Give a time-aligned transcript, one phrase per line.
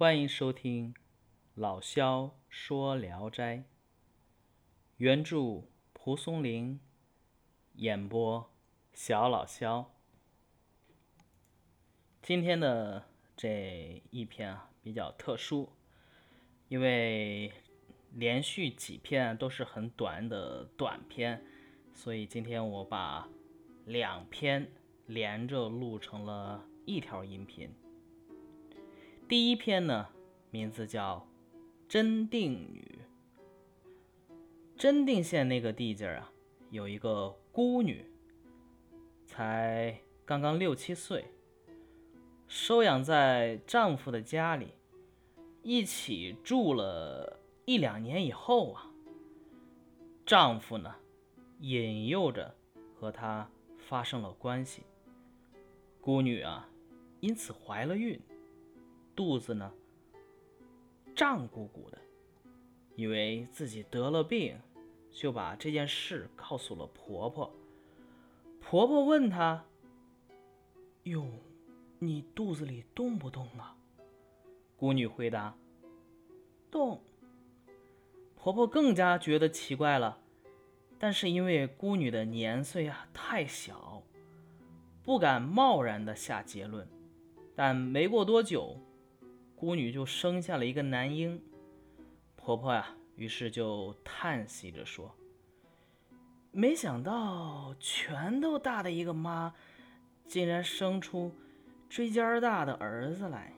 [0.00, 0.94] 欢迎收听
[1.54, 3.56] 老萧说《聊斋》，
[4.96, 6.80] 原著蒲松龄，
[7.74, 8.50] 演播
[8.94, 9.92] 小老萧。
[12.22, 13.04] 今天的
[13.36, 15.68] 这一篇啊比较特殊，
[16.68, 17.52] 因为
[18.14, 21.44] 连续几篇都是很短的短篇，
[21.92, 23.28] 所以今天我把
[23.84, 24.72] 两篇
[25.04, 27.70] 连着录成了一条音频。
[29.30, 30.08] 第一篇呢，
[30.50, 31.24] 名字叫
[31.88, 32.98] 《真定女》。
[34.76, 36.32] 真定县那个地界儿啊，
[36.70, 38.04] 有一个孤女，
[39.24, 41.26] 才刚刚六七岁，
[42.48, 44.74] 收养在丈夫的家里，
[45.62, 48.90] 一起住了一两年以后啊，
[50.26, 50.92] 丈夫呢，
[51.60, 52.52] 引诱着
[52.96, 54.82] 和她发生了关系，
[56.00, 56.68] 孤女啊，
[57.20, 58.20] 因此怀了孕。
[59.20, 59.70] 肚子呢
[61.14, 61.98] 胀鼓鼓的，
[62.96, 64.58] 以为自己得了病，
[65.12, 67.52] 就把这件事告诉了婆婆。
[68.62, 69.62] 婆婆问她
[71.04, 71.26] ：“哟，
[71.98, 73.76] 你肚子里动不动啊？”
[74.78, 75.54] 孤女回答
[76.72, 77.02] ：“动。”
[78.36, 80.18] 婆婆更加觉得奇怪了，
[80.98, 84.02] 但是因为孤女的年岁啊太小，
[85.02, 86.88] 不敢贸然的下结论。
[87.54, 88.78] 但没过多久。
[89.60, 91.38] 孤女就生下了一个男婴，
[92.34, 95.14] 婆婆呀，于是就叹息着说
[96.50, 99.52] ：“没想到拳头大的一个妈，
[100.26, 101.30] 竟然生出
[101.90, 103.52] 椎尖大的儿子来。”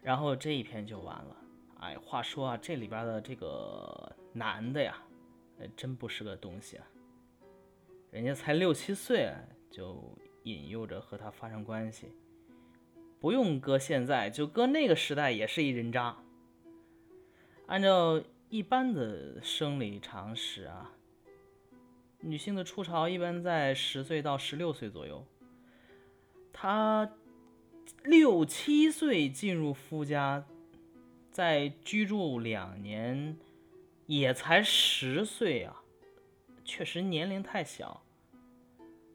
[0.00, 1.36] 然后这一篇就完了。
[1.80, 4.96] 哎，话说啊，这里边的这个男的呀，
[5.76, 6.86] 真不是个东西啊，
[8.10, 9.30] 人家才六七岁
[9.70, 10.02] 就
[10.44, 12.14] 引诱着和他发生关系。
[13.24, 16.14] 不用搁现在，就搁那个时代也是一人渣。
[17.64, 20.92] 按照一般的生理常识啊，
[22.20, 25.26] 女性的初潮一般在十岁到十六岁左右。
[26.52, 27.10] 她
[28.02, 30.44] 六七岁进入夫家，
[31.30, 33.38] 再居住两年，
[34.04, 35.80] 也才十岁啊，
[36.62, 38.02] 确实年龄太小。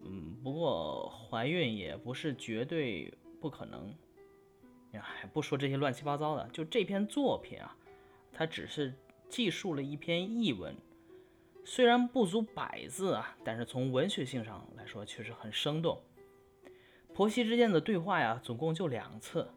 [0.00, 3.12] 嗯，不过怀孕也不是绝对。
[3.40, 3.94] 不可能，
[4.92, 5.00] 哎，
[5.32, 7.74] 不说这些乱七八糟的，就这篇作品啊，
[8.32, 8.92] 它只是
[9.28, 10.76] 记述了一篇译文，
[11.64, 15.98] 虽然不足百字啊，但是从文学性上来说，确实很生动。
[17.14, 19.48] 婆媳之间的对话呀，总共就两次，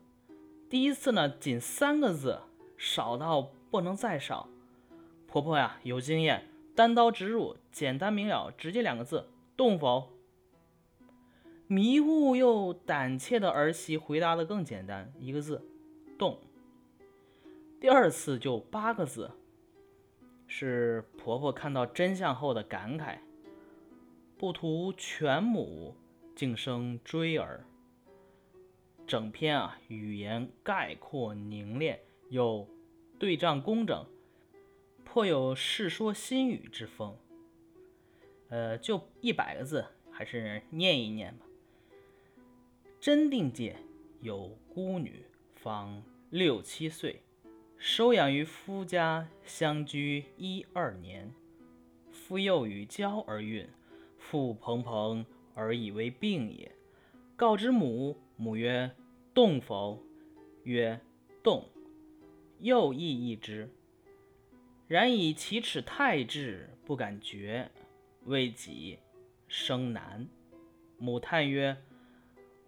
[0.69, 2.39] 第一次呢，仅三个字，
[2.77, 4.47] 少到不能再少。
[5.27, 9.27] 婆婆呀，有经验，单刀直入，简单明了，直接两个字：
[9.57, 10.12] 动否？
[11.68, 15.62] 迷糊又胆怯的儿媳回答的更简单，一个字，
[16.18, 16.40] 动。
[17.79, 19.31] 第二次就八个字，
[20.47, 23.18] 是婆婆看到真相后的感慨：
[24.38, 25.96] 不图全母，
[26.35, 27.66] 竟生追儿。
[29.06, 32.00] 整篇啊，语言概括凝练，
[32.30, 32.68] 又
[33.19, 34.06] 对仗工整，
[35.03, 37.18] 颇有《世说新语》之风。
[38.50, 41.45] 呃，就一百个字，还是念一念吧。
[43.03, 43.75] 真定界
[44.22, 45.25] 有孤女，
[45.56, 47.22] 方六七岁，
[47.78, 51.30] 收养于夫家，相居一二年。
[52.13, 53.68] 夫幼与娇而孕，
[54.18, 56.72] 腹膨膨而以为病也。
[57.36, 58.90] 告之母，母曰
[59.36, 60.02] ：“动否？”
[60.63, 61.02] 曰
[61.44, 61.68] ：“动。”
[62.62, 63.69] 又亦易之。
[64.88, 67.69] 然以其齿太至，不敢决，
[68.24, 68.97] 未己
[69.50, 70.25] 生男。
[70.97, 71.75] 母叹曰：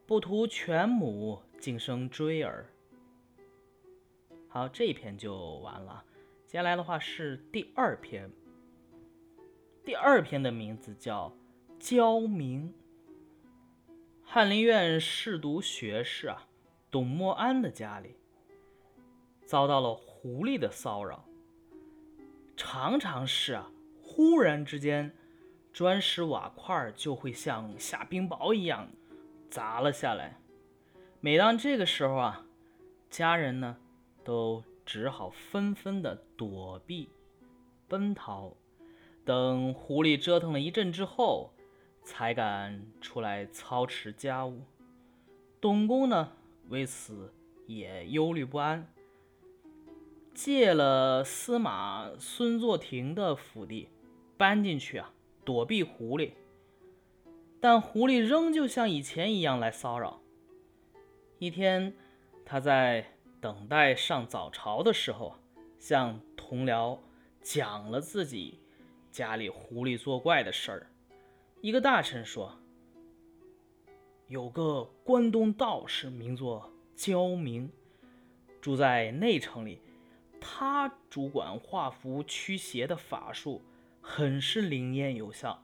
[0.07, 2.69] 不图全母，竟生追儿。
[4.47, 6.03] 好，这一篇就完了。
[6.45, 8.29] 接下来的话是第二篇。
[9.83, 11.29] 第二篇的名字叫
[11.79, 12.69] 《焦明》。
[14.23, 16.47] 翰林院侍读学士啊，
[16.91, 18.15] 董默安的家里
[19.43, 21.25] 遭到了狐狸的骚扰，
[22.55, 23.71] 常常是啊，
[24.03, 25.11] 忽然之间，
[25.73, 28.87] 砖石瓦块就会像下冰雹一样。
[29.55, 30.37] 砸了下来。
[31.21, 32.45] 每当这个时候啊，
[33.09, 33.77] 家人呢
[34.21, 37.07] 都只好纷纷的躲避、
[37.87, 38.51] 奔逃，
[39.23, 41.53] 等狐狸折腾了一阵之后，
[42.03, 44.59] 才敢出来操持家务。
[45.61, 46.33] 董公呢
[46.67, 47.33] 为此
[47.65, 48.85] 也忧虑不安，
[50.33, 53.87] 借了司马孙作庭的府邸，
[54.35, 55.13] 搬进去啊
[55.45, 56.31] 躲避狐狸。
[57.67, 60.21] 但狐狸仍旧像以前一样来骚扰。
[61.39, 61.95] 一天，
[62.45, 63.03] 他在
[63.41, 65.33] 等待上早朝的时候，
[65.79, 66.99] 向同僚
[67.41, 68.59] 讲了自己
[69.09, 70.87] 家里狐狸作怪的事儿。
[71.59, 72.55] 一个大臣说，
[74.27, 77.67] 有个关东道士名作焦明，
[78.61, 79.81] 住在内城里，
[80.39, 83.63] 他主管画符驱邪的法术，
[84.01, 85.59] 很是灵验有效。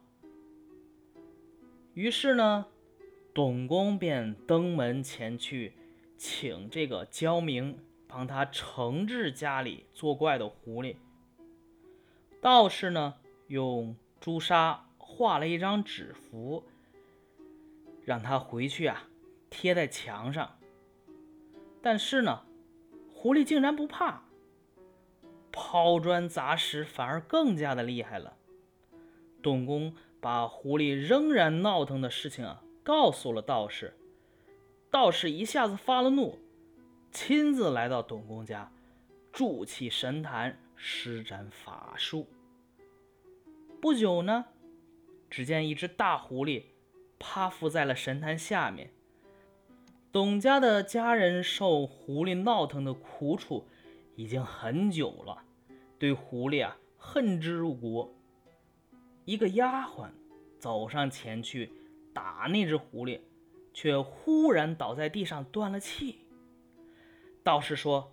[1.94, 2.68] 于是呢，
[3.34, 5.74] 董公便登门前去，
[6.18, 7.78] 请这个焦明
[8.08, 10.96] 帮他惩治家里作怪的狐狸。
[12.40, 13.16] 道士呢，
[13.48, 16.64] 用朱砂画了一张纸符，
[18.06, 19.10] 让他回去啊，
[19.50, 20.58] 贴在墙上。
[21.82, 22.46] 但是呢，
[23.14, 24.24] 狐狸竟然不怕，
[25.52, 28.38] 抛砖砸石，反而更加的厉害了。
[29.42, 29.94] 董公。
[30.22, 33.98] 把狐狸仍然闹腾的事情啊告诉了道士，
[34.92, 36.38] 道士一下子发了怒，
[37.12, 38.72] 亲自来到董公家，
[39.32, 42.28] 筑起神坛，施展法术。
[43.82, 44.46] 不久呢，
[45.28, 46.66] 只见一只大狐狸
[47.18, 48.92] 趴伏在了神坛下面。
[50.12, 53.66] 董家的家人受狐狸闹腾的苦楚
[54.16, 55.42] 已经很久了，
[55.98, 58.16] 对狐狸啊恨之入骨。
[59.32, 60.10] 一个丫鬟
[60.60, 61.72] 走上前去
[62.14, 63.22] 打那只狐狸，
[63.74, 66.26] 却忽然倒在地上断了气。
[67.42, 68.12] 道士说：“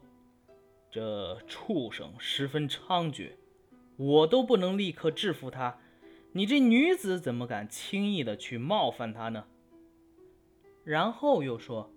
[0.93, 3.33] 这畜生十分猖獗，
[3.97, 5.81] 我都不能立刻制服他，
[6.35, 9.47] 你这女子怎么敢轻易的去冒犯他呢？”
[10.87, 11.91] 然后又说：“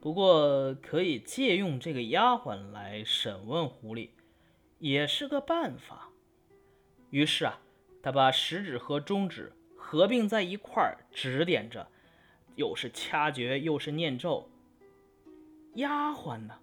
[0.00, 4.08] 不过可以借用这个丫鬟来审问狐狸，
[4.78, 6.08] 也是个办法。”
[7.12, 7.60] 于是啊。
[8.04, 11.88] 他把食指和中指合并在一块儿，指点着，
[12.54, 14.46] 又是掐诀，又是念咒。
[15.76, 16.58] 丫鬟呢，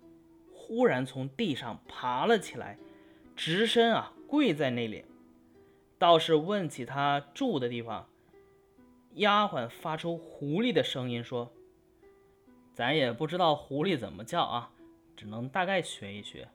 [0.53, 2.77] 忽然从地上爬了起来，
[3.35, 5.03] 直身啊跪在那里。
[5.97, 8.07] 道士问起他住的地方，
[9.15, 11.51] 丫鬟发出狐狸的声音说
[12.71, 14.71] ：“咱也不知道狐狸怎么叫啊，
[15.17, 16.47] 只能大概学一学。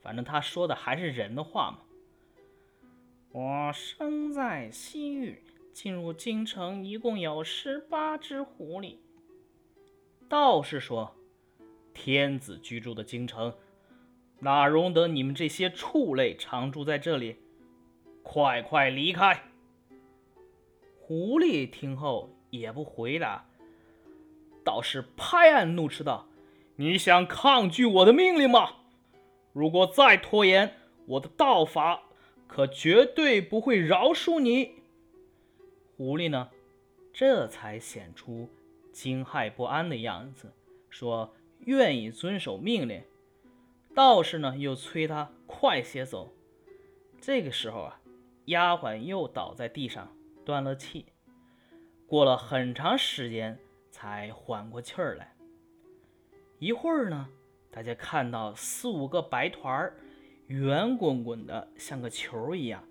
[0.00, 1.78] 反正他说的还是人的话嘛。”
[3.30, 5.42] 我生在西域，
[5.74, 8.96] 进入京城一共有十八只狐狸。
[10.30, 11.14] 道士说
[11.92, 13.54] ：“天子居住的京城，
[14.38, 17.36] 哪容得你们这些畜类常住在这里？
[18.22, 19.42] 快快离开！”
[20.98, 23.44] 狐狸听后也不回答。
[24.64, 26.26] 道士拍案怒斥道
[26.76, 28.70] ：“你想抗拒我的命令吗？
[29.52, 30.74] 如果再拖延，
[31.04, 32.04] 我的道法……”
[32.48, 34.82] 可绝对不会饶恕你。
[35.96, 36.50] 狐狸呢，
[37.12, 38.48] 这才显出
[38.90, 40.52] 惊骇不安的样子，
[40.88, 43.02] 说愿意遵守命令。
[43.94, 46.32] 道士呢，又催他快些走。
[47.20, 48.00] 这个时候啊，
[48.46, 51.06] 丫鬟又倒在地上断了气，
[52.06, 53.58] 过了很长时间
[53.90, 55.34] 才缓过气儿来。
[56.58, 57.28] 一会儿呢，
[57.70, 59.96] 大家看到四五个白团儿。
[60.48, 62.82] 圆滚滚的，像个球一样，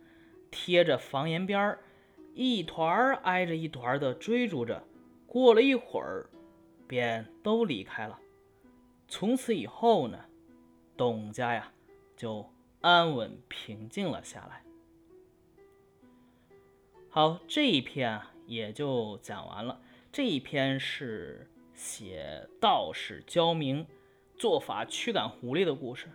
[0.50, 1.80] 贴着房檐边儿，
[2.34, 4.84] 一团挨着一团的追逐着。
[5.26, 6.30] 过了一会儿，
[6.88, 8.20] 便都离开了。
[9.08, 10.26] 从此以后呢，
[10.96, 11.74] 董家呀
[12.16, 12.48] 就
[12.82, 14.64] 安稳平静了下来。
[17.10, 19.82] 好，这一篇啊也就讲完了。
[20.12, 23.86] 这一篇是写道士焦明
[24.38, 26.08] 做法驱赶狐狸的故事。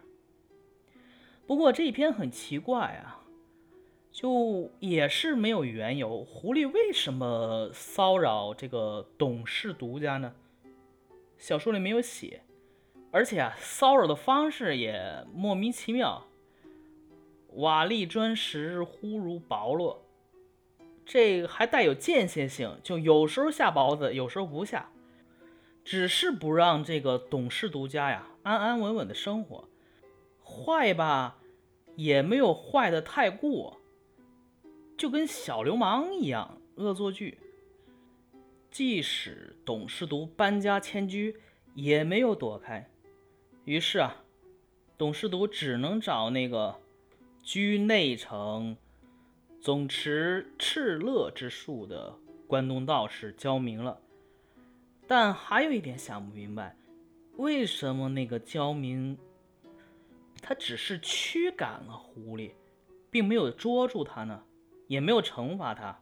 [1.46, 3.20] 不过这一篇很奇怪啊，
[4.10, 6.24] 就也是没有缘由。
[6.24, 10.34] 狐狸为什么骚扰这个董氏独家呢？
[11.36, 12.42] 小说里没有写，
[13.10, 16.26] 而且啊，骚扰的方式也莫名其妙。
[17.54, 20.06] 瓦砾砖石忽如薄落，
[21.04, 24.88] 这还带有间歇性，就有时候下雹子，有时候不下，
[25.84, 29.68] 只是不让这个董氏独家呀安安稳稳的生活。
[30.52, 31.38] 坏吧，
[31.96, 33.80] 也没有坏的太过，
[34.98, 37.38] 就跟小流氓一样恶作剧。
[38.70, 41.36] 即使董事都搬家迁居，
[41.74, 42.88] 也没有躲开。
[43.64, 44.24] 于是啊，
[44.98, 46.76] 董事都只能找那个
[47.42, 48.76] 居内城、
[49.60, 52.14] 总持敕勒之术的
[52.46, 54.00] 关东道士焦明了。
[55.06, 56.74] 但还有一点想不明白，
[57.36, 59.18] 为什么那个焦明？
[60.42, 62.50] 他只是驱赶了狐狸，
[63.10, 64.42] 并没有捉住他呢，
[64.88, 65.98] 也没有惩罚他。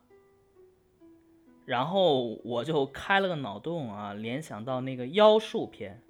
[1.67, 6.03] 然后我就开了个脑洞啊，联想到那个妖术篇，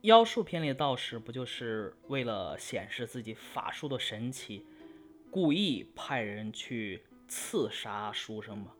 [0.00, 4.66] 妖术篇里的道士不就是为了显示自己法术的神奇，
[5.30, 8.72] 故意派人去刺杀书生吗？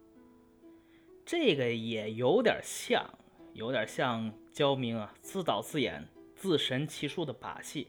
[1.25, 3.09] 这个也有点像，
[3.53, 7.87] 有点像焦明啊自导自演、自神其术的把戏。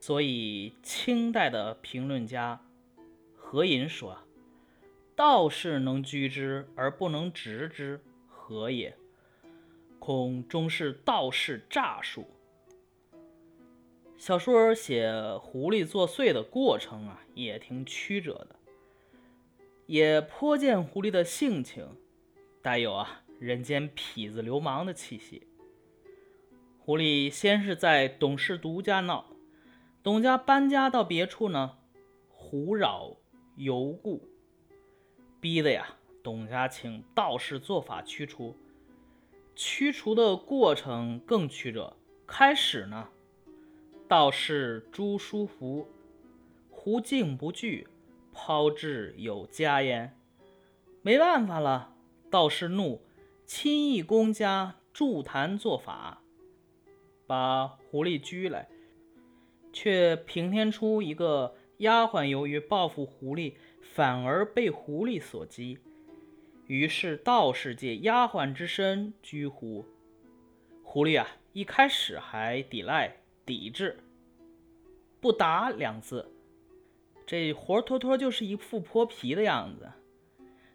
[0.00, 2.58] 所以清代的评论家
[3.36, 4.16] 何寅说
[5.14, 8.96] ：“道士能居之而不能直之，何也？
[9.98, 12.26] 恐终是道士诈术。”
[14.16, 18.56] 小说写狐狸作祟的过程啊，也挺曲折的，
[19.84, 21.86] 也颇见狐狸的性情，
[22.62, 25.46] 带有啊人间痞子流氓的气息。
[26.78, 29.26] 狐狸先是在董氏独家闹，
[30.02, 31.76] 董家搬家到别处呢，
[32.30, 33.16] 胡扰
[33.56, 34.26] 犹故，
[35.40, 38.56] 逼得呀董家请道士做法驱除。
[39.54, 41.94] 驱除的过程更曲折，
[42.26, 43.08] 开始呢。
[44.08, 45.86] 道士朱书福，
[46.70, 47.86] 胡敬不惧，
[48.32, 50.18] 抛掷有家焉。
[51.02, 51.94] 没办法了，
[52.30, 53.02] 道士怒，
[53.44, 56.22] 亲诣公家筑坛做法，
[57.26, 58.68] 把狐狸拘来，
[59.72, 65.78] 却平添出一个丫鬟，由于报复狐狸，反而被狐狸所击。
[66.66, 69.84] 于是道士借丫鬟之身拘狐。
[70.82, 73.16] 狐狸啊，一开始还抵赖。
[73.46, 73.98] 抵制，
[75.20, 76.30] 不打两字，
[77.26, 79.90] 这活脱脱就是一副泼皮的样子。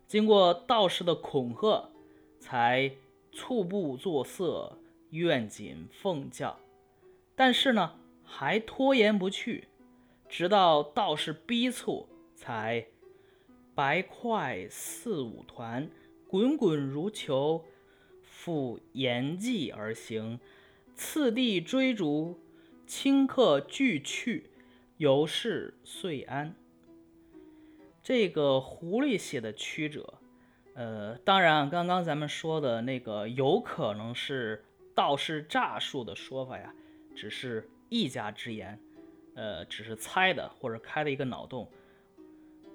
[0.05, 1.89] 经过道士的恐吓，
[2.37, 2.91] 才
[3.31, 4.77] 猝不作色，
[5.11, 6.59] 愿谨奉教。
[7.33, 9.69] 但是呢，还拖延不去，
[10.27, 12.85] 直到道士逼促，才
[13.73, 15.89] 白块四五团，
[16.27, 17.63] 滚滚如球，
[18.23, 20.39] 复沿迹而行，
[20.95, 22.39] 次第追逐。
[22.87, 24.51] 顷刻俱去，
[24.97, 26.53] 犹是遂安。
[28.03, 30.19] 这个狐狸写的曲折，
[30.75, 34.63] 呃，当然，刚刚咱们说的那个有可能是
[34.93, 36.75] 道士诈术的说法呀，
[37.15, 38.79] 只是一家之言，
[39.35, 41.71] 呃，只是猜的或者开的一个脑洞，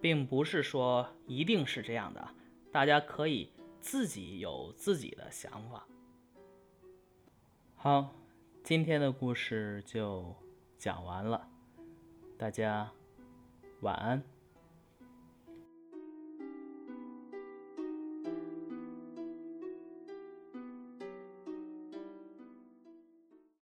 [0.00, 2.28] 并不是说一定是这样的。
[2.72, 5.86] 大家可以自己有自己的想法。
[7.74, 8.10] 好。
[8.62, 10.36] 今天的故事就
[10.76, 11.48] 讲完了，
[12.36, 12.92] 大家
[13.80, 14.22] 晚安。